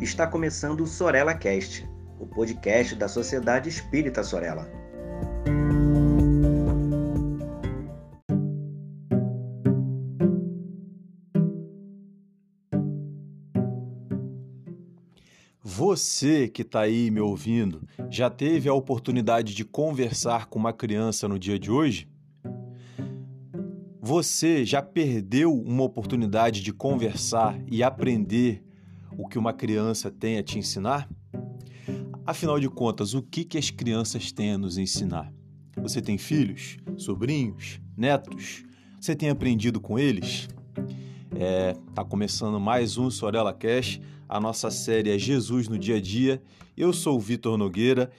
[0.00, 1.84] Está começando o Sorella Cast,
[2.20, 4.70] o podcast da Sociedade Espírita Sorella.
[15.60, 21.26] Você que está aí me ouvindo, já teve a oportunidade de conversar com uma criança
[21.26, 22.08] no dia de hoje?
[24.00, 28.62] Você já perdeu uma oportunidade de conversar e aprender
[29.18, 31.06] o que uma criança tem a te ensinar?
[32.24, 35.30] Afinal de contas, o que, que as crianças têm a nos ensinar?
[35.76, 38.64] Você tem filhos, sobrinhos, netos?
[38.98, 40.48] Você tem aprendido com eles?
[41.36, 46.00] É, tá começando mais um Sorella Cash a nossa série é Jesus no Dia a
[46.00, 46.42] Dia.
[46.76, 48.10] Eu sou o Vitor Nogueira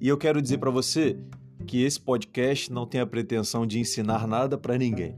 [0.00, 1.18] e eu quero dizer para você
[1.66, 5.16] que esse podcast não tem a pretensão de ensinar nada para ninguém.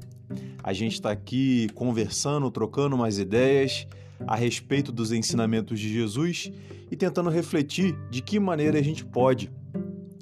[0.63, 3.87] A gente está aqui conversando, trocando umas ideias
[4.27, 6.53] a respeito dos ensinamentos de Jesus
[6.91, 9.51] e tentando refletir de que maneira a gente pode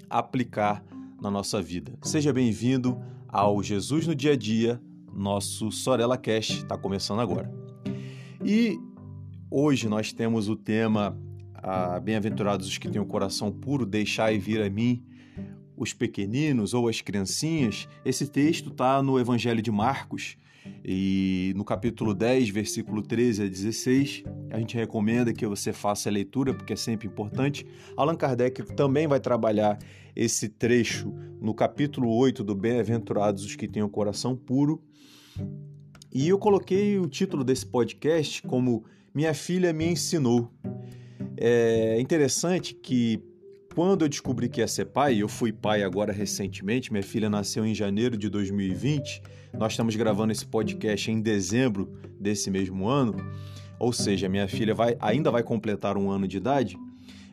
[0.08, 0.84] aplicar
[1.20, 1.92] na nossa vida.
[2.02, 4.80] Seja bem-vindo ao Jesus no Dia a Dia,
[5.12, 7.50] nosso Sorella Cash está começando agora.
[8.44, 8.78] E
[9.50, 11.16] Hoje nós temos o tema
[11.54, 15.04] ah, Bem-aventurados os que têm o coração puro, deixai vir a mim
[15.76, 17.88] os pequeninos ou as criancinhas.
[18.04, 20.36] Esse texto está no Evangelho de Marcos
[20.84, 24.24] e no capítulo 10, versículo 13 a 16.
[24.50, 27.66] A gente recomenda que você faça a leitura porque é sempre importante.
[27.96, 29.78] Allan Kardec também vai trabalhar
[30.14, 34.82] esse trecho no capítulo 8 do Bem-aventurados os que têm o coração puro.
[36.12, 40.50] E eu coloquei o título desse podcast como minha filha me ensinou.
[41.36, 43.22] É interessante que
[43.76, 47.66] quando eu descobri que ia ser pai, eu fui pai agora recentemente, minha filha nasceu
[47.66, 53.14] em janeiro de 2020, nós estamos gravando esse podcast em dezembro desse mesmo ano,
[53.78, 56.78] ou seja, minha filha vai, ainda vai completar um ano de idade.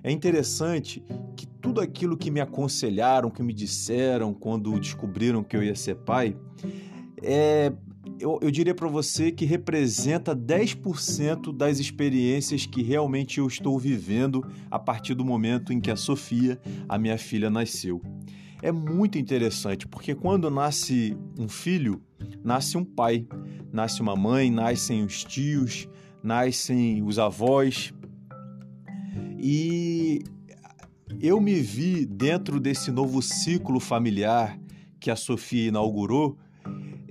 [0.04, 1.02] É interessante
[1.38, 5.96] que tudo aquilo que me aconselharam, que me disseram quando descobriram que eu ia ser
[5.96, 6.36] pai,
[7.22, 7.72] é,
[8.20, 14.46] eu, eu diria para você que representa 10% das experiências que realmente eu estou vivendo
[14.70, 18.02] a partir do momento em que a Sofia, a minha filha, nasceu.
[18.62, 22.02] É muito interessante porque quando nasce um filho,
[22.44, 23.28] nasce um pai,
[23.72, 25.88] nasce uma mãe, nascem os tios,
[26.24, 27.94] nascem os avós.
[29.38, 30.22] E
[31.20, 34.58] eu me vi dentro desse novo ciclo familiar
[35.00, 36.38] que a Sofia inaugurou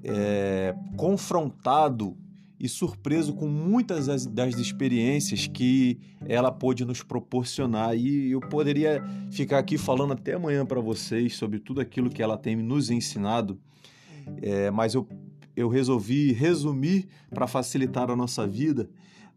[0.04, 2.16] é, confrontado
[2.58, 7.96] e surpreso com muitas das, das, experiências que ela pôde nos proporcionar.
[7.96, 9.02] E eu poderia
[9.32, 13.58] ficar aqui falando até amanhã para vocês sobre tudo aquilo que ela tem nos ensinado,
[14.40, 15.08] é, mas eu,
[15.56, 18.88] eu resolvi resumir para facilitar a nossa vida,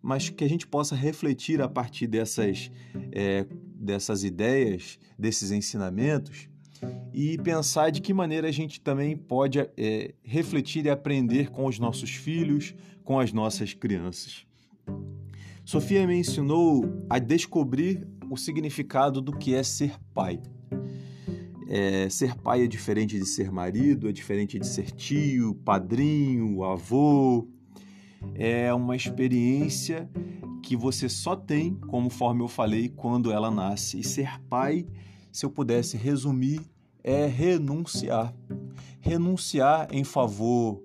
[0.03, 2.69] mas que a gente possa refletir a partir dessas,
[3.11, 6.47] é, dessas ideias, desses ensinamentos
[7.13, 11.79] e pensar de que maneira a gente também pode é, refletir e aprender com os
[11.79, 14.45] nossos filhos, com as nossas crianças.
[15.63, 20.39] Sofia me ensinou a descobrir o significado do que é ser pai.
[21.67, 27.47] É, ser pai é diferente de ser marido, é diferente de ser tio, padrinho, avô.
[28.35, 30.09] É uma experiência
[30.61, 33.99] que você só tem, conforme eu falei, quando ela nasce.
[33.99, 34.85] E ser pai,
[35.35, 36.61] se eu pudesse resumir,
[37.03, 38.33] é renunciar.
[39.01, 40.81] Renunciar em favor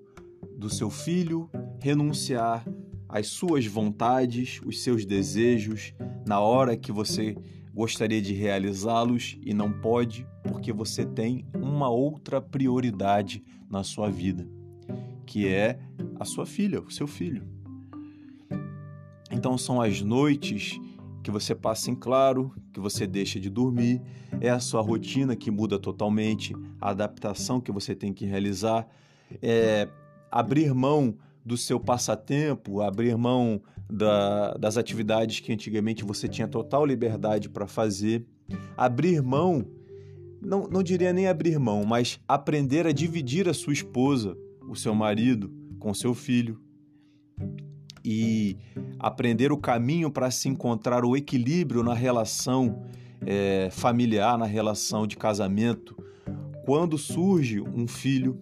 [0.57, 2.67] do seu filho, renunciar
[3.07, 5.93] às suas vontades, os seus desejos,
[6.27, 7.37] na hora que você
[7.73, 14.45] gostaria de realizá-los e não pode, porque você tem uma outra prioridade na sua vida,
[15.25, 15.79] que é
[16.19, 17.47] a sua filha, o seu filho.
[19.31, 20.77] Então são as noites
[21.23, 24.01] que você passa em claro, que você deixa de dormir,
[24.39, 28.87] é a sua rotina que muda totalmente, a adaptação que você tem que realizar,
[29.41, 29.87] é
[30.31, 31.15] abrir mão
[31.45, 37.67] do seu passatempo, abrir mão da, das atividades que antigamente você tinha total liberdade para
[37.67, 38.25] fazer,
[38.75, 39.65] abrir mão,
[40.41, 44.35] não, não diria nem abrir mão, mas aprender a dividir a sua esposa,
[44.67, 46.59] o seu marido, com seu filho
[48.03, 48.57] e
[48.99, 52.83] aprender o caminho para se encontrar o equilíbrio na relação
[53.25, 55.95] é, familiar, na relação de casamento,
[56.65, 58.39] quando surge um filho.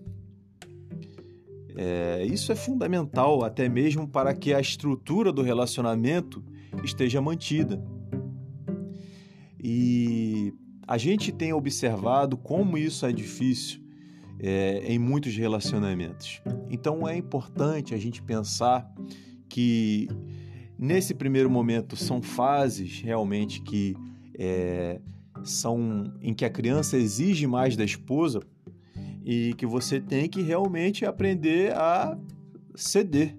[1.75, 6.43] É, isso é fundamental até mesmo para que a estrutura do relacionamento
[6.83, 7.81] esteja mantida.
[9.61, 10.53] E
[10.87, 13.81] a gente tem observado como isso é difícil
[14.39, 16.41] é, em muitos relacionamentos.
[16.69, 18.89] Então é importante a gente pensar
[19.49, 20.07] que
[20.81, 23.97] Nesse primeiro momento, são fases realmente que
[24.33, 25.01] é,
[25.43, 28.39] são em que a criança exige mais da esposa
[29.21, 32.17] e que você tem que realmente aprender a
[32.73, 33.35] ceder.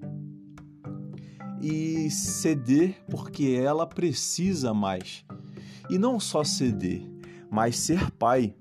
[1.63, 5.25] E ceder porque ela precisa mais.
[5.89, 7.01] E não só ceder,
[7.51, 8.55] mas ser pai.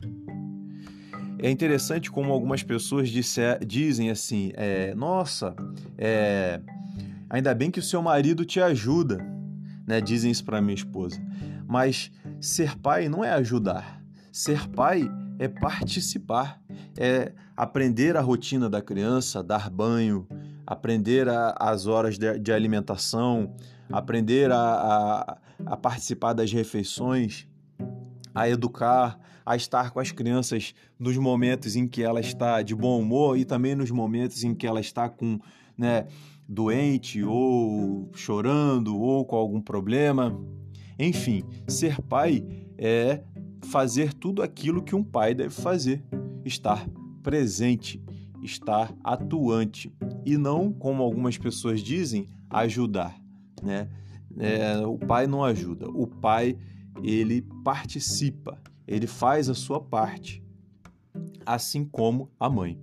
[1.37, 5.53] É interessante como algumas pessoas disser, dizem assim: é, nossa,
[5.97, 6.61] é,
[7.29, 9.23] ainda bem que o seu marido te ajuda,
[9.85, 10.01] né?
[10.01, 11.21] Dizem isso para minha esposa.
[11.67, 12.11] Mas
[12.41, 14.01] ser pai não é ajudar.
[14.31, 16.61] Ser pai é participar,
[16.97, 20.27] é aprender a rotina da criança, dar banho,
[20.65, 23.55] aprender a, as horas de, de alimentação,
[23.91, 27.47] aprender a, a, a participar das refeições,
[28.33, 32.99] a educar, a estar com as crianças nos momentos em que ela está de bom
[32.99, 35.39] humor e também nos momentos em que ela está com,
[35.77, 36.05] né,
[36.49, 40.35] doente ou chorando ou com algum problema.
[40.97, 42.43] Enfim, ser pai
[42.75, 43.23] é
[43.67, 46.03] fazer tudo aquilo que um pai deve fazer:
[46.43, 46.89] estar
[47.21, 48.03] presente,
[48.41, 49.93] estar atuante
[50.25, 53.15] e não, como algumas pessoas dizem, ajudar.
[53.61, 53.87] Né?
[54.39, 56.57] É, o pai não ajuda, o pai
[57.03, 60.43] ele participa, ele faz a sua parte,
[61.45, 62.79] assim como a mãe.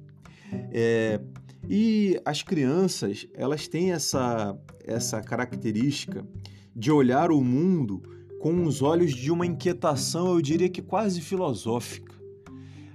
[0.70, 1.20] É,
[1.68, 6.26] e as crianças, elas têm essa, essa característica
[6.74, 8.02] de olhar o mundo
[8.40, 12.14] com os olhos de uma inquietação, eu diria que quase filosófica.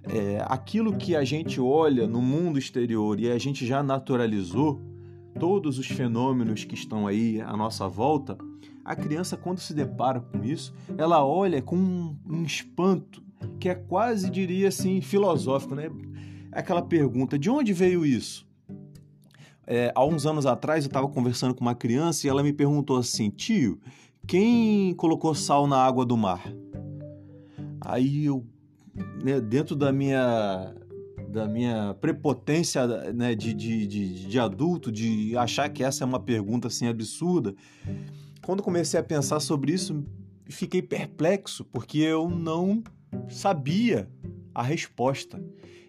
[0.04, 4.82] É, aquilo que a gente olha no mundo exterior e a gente já naturalizou,
[5.40, 8.38] todos os fenômenos que estão aí à nossa volta,
[8.84, 13.24] a criança, quando se depara com isso, ela olha com um, um espanto
[13.60, 15.90] que é quase, diria assim, filosófico, né?
[16.52, 18.48] Aquela pergunta: de onde veio isso?
[19.74, 22.98] É, há uns anos atrás eu estava conversando com uma criança e ela me perguntou
[22.98, 23.80] assim: tio,
[24.28, 26.44] quem colocou sal na água do mar?
[27.80, 28.46] Aí eu,
[29.24, 30.76] né, dentro da minha
[31.30, 36.20] da minha prepotência né, de, de, de, de adulto, de achar que essa é uma
[36.20, 37.56] pergunta assim absurda,
[38.42, 40.04] quando comecei a pensar sobre isso,
[40.50, 42.84] fiquei perplexo, porque eu não
[43.30, 44.10] sabia
[44.54, 45.42] a resposta.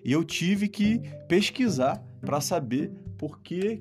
[0.05, 3.81] E eu tive que pesquisar para saber por que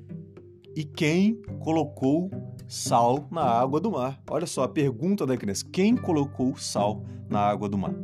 [0.75, 2.29] e quem colocou
[2.67, 4.21] sal na água do mar.
[4.29, 7.95] Olha só a pergunta da criança: quem colocou sal na água do mar?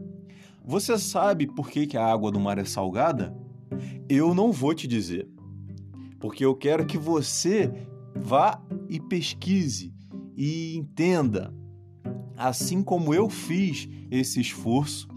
[0.65, 3.37] Você sabe por que, que a água do mar é salgada?
[4.09, 5.29] Eu não vou te dizer,
[6.19, 7.71] porque eu quero que você
[8.15, 9.93] vá e pesquise
[10.35, 11.53] e entenda,
[12.35, 15.07] assim como eu fiz esse esforço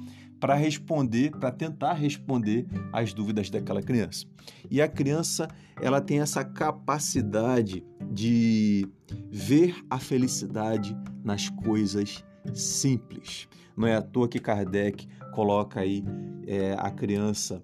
[0.41, 4.27] para responder, para tentar responder às dúvidas daquela criança.
[4.71, 5.47] E a criança,
[5.81, 8.89] ela tem essa capacidade de
[9.31, 13.47] ver a felicidade nas coisas simples.
[13.77, 16.03] Não é à toa que Kardec coloca aí
[16.47, 17.63] é, a criança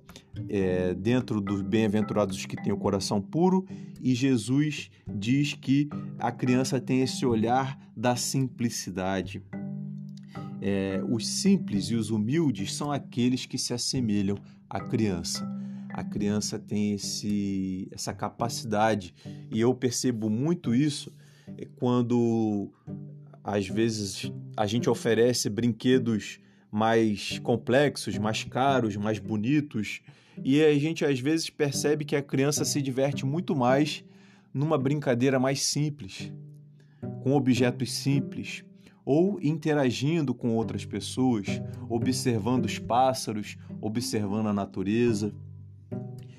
[0.48, 3.66] é, dentro dos bem-aventurados que têm o coração puro
[4.00, 5.88] e Jesus diz que
[6.18, 9.42] a criança tem esse olhar da simplicidade.
[10.68, 14.36] É, os simples e os humildes são aqueles que se assemelham
[14.68, 15.48] à criança.
[15.90, 19.14] A criança tem esse, essa capacidade
[19.48, 21.14] e eu percebo muito isso
[21.76, 22.68] quando
[23.44, 30.00] às vezes a gente oferece brinquedos mais complexos, mais caros, mais bonitos,
[30.42, 34.04] e a gente às vezes percebe que a criança se diverte muito mais
[34.52, 36.32] numa brincadeira mais simples,
[37.22, 38.64] com objetos simples,
[39.06, 41.46] ou interagindo com outras pessoas,
[41.88, 45.32] observando os pássaros, observando a natureza.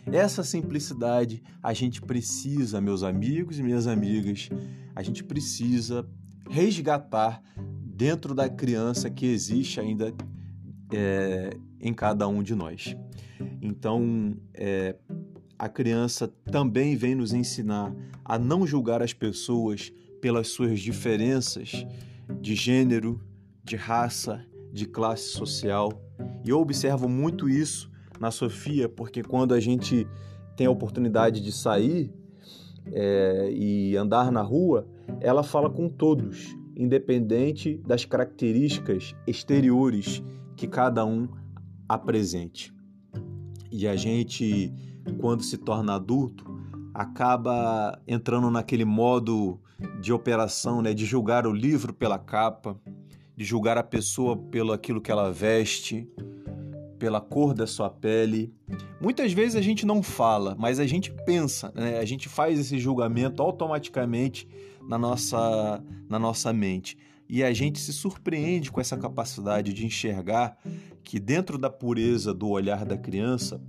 [0.06, 4.50] Essa simplicidade a gente precisa, meus amigos e minhas amigas,
[4.94, 6.06] a gente precisa
[6.50, 10.14] resgatar dentro da criança que existe ainda
[10.92, 12.98] é, em cada um de nós.
[13.62, 14.94] Então, é,
[15.58, 17.96] a criança também vem nos ensinar
[18.26, 21.86] a não julgar as pessoas pelas suas diferenças
[22.40, 23.22] de gênero,
[23.64, 25.92] de raça, de classe social.
[26.44, 30.08] E eu observo muito isso na Sofia, porque quando a gente
[30.56, 32.12] tem a oportunidade de sair
[32.92, 34.88] é, e andar na rua,
[35.20, 40.24] ela fala com todos, independente das características exteriores
[40.56, 41.28] que cada um
[41.88, 42.74] apresente.
[43.72, 44.74] E a gente,
[45.20, 46.46] quando se torna adulto,
[46.94, 49.60] acaba entrando naquele modo
[50.00, 52.80] de operação, né, de julgar o livro pela capa,
[53.36, 56.10] de julgar a pessoa pelo aquilo que ela veste,
[56.98, 58.54] pela cor da sua pele.
[59.00, 62.00] Muitas vezes a gente não fala, mas a gente pensa, né?
[62.00, 64.48] a gente faz esse julgamento automaticamente
[64.88, 66.98] na nossa, na nossa mente.
[67.30, 70.58] E a gente se surpreende com essa capacidade de enxergar
[71.04, 73.62] que, dentro da pureza do olhar da criança,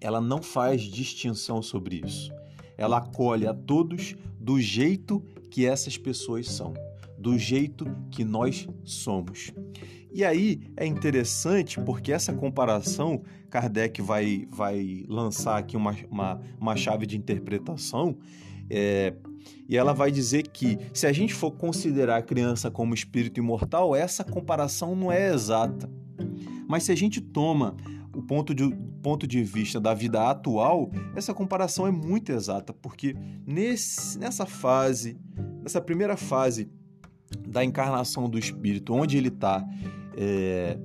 [0.00, 2.30] ela não faz distinção sobre isso.
[2.76, 6.74] Ela acolhe a todos do jeito que essas pessoas são,
[7.18, 9.52] do jeito que nós somos.
[10.12, 16.76] E aí é interessante porque essa comparação, Kardec vai, vai lançar aqui uma, uma, uma
[16.76, 18.16] chave de interpretação,
[18.70, 19.14] é,
[19.68, 23.94] e ela vai dizer que se a gente for considerar a criança como espírito imortal,
[23.94, 25.90] essa comparação não é exata.
[26.68, 27.76] Mas se a gente toma
[28.14, 28.64] o ponto de,
[29.04, 33.14] ponto de vista da vida atual, essa comparação é muito exata, porque
[33.46, 35.18] nesse, nessa fase,
[35.62, 36.70] nessa primeira fase
[37.46, 39.62] da encarnação do espírito, onde ele está
[40.16, 40.78] é,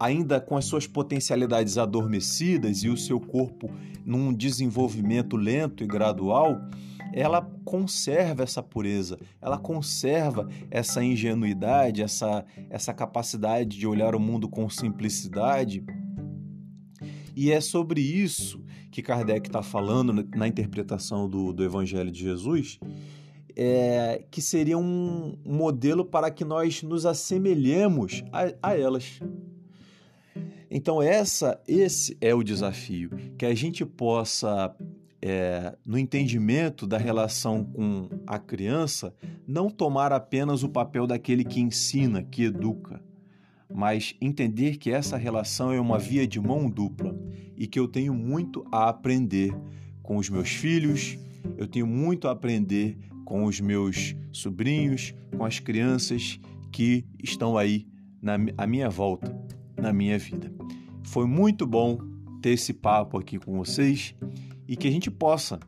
[0.00, 3.70] ainda com as suas potencialidades adormecidas e o seu corpo
[4.04, 6.60] num desenvolvimento lento e gradual,
[7.12, 14.48] ela conserva essa pureza, ela conserva essa ingenuidade, essa, essa capacidade de olhar o mundo
[14.48, 15.84] com simplicidade.
[17.34, 22.78] E é sobre isso que Kardec está falando na interpretação do, do Evangelho de Jesus,
[23.56, 29.20] é, que seria um modelo para que nós nos assemelhemos a, a elas.
[30.70, 34.74] Então essa, esse é o desafio, que a gente possa,
[35.20, 39.14] é, no entendimento da relação com a criança,
[39.46, 43.02] não tomar apenas o papel daquele que ensina, que educa,
[43.74, 47.16] mas entender que essa relação é uma via de mão dupla
[47.56, 49.54] e que eu tenho muito a aprender
[50.02, 51.18] com os meus filhos,
[51.56, 56.38] eu tenho muito a aprender com os meus sobrinhos, com as crianças
[56.70, 57.86] que estão aí
[58.20, 59.34] na, à minha volta,
[59.76, 60.52] na minha vida.
[61.04, 61.98] Foi muito bom
[62.40, 64.14] ter esse papo aqui com vocês
[64.66, 65.60] e que a gente possa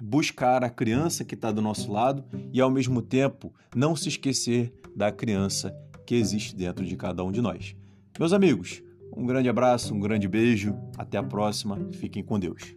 [0.00, 4.72] buscar a criança que está do nosso lado e, ao mesmo tempo, não se esquecer
[4.94, 5.74] da criança
[6.08, 7.76] que existe dentro de cada um de nós.
[8.18, 8.82] Meus amigos,
[9.14, 12.74] um grande abraço, um grande beijo, até a próxima, fiquem com Deus.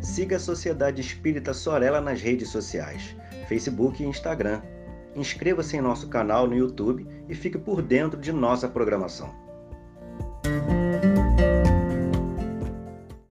[0.00, 3.16] Siga a Sociedade Espírita Sorella nas redes sociais,
[3.48, 4.62] Facebook e Instagram.
[5.16, 9.43] Inscreva-se em nosso canal no YouTube e fique por dentro de nossa programação.